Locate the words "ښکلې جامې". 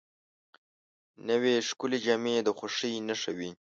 1.67-2.35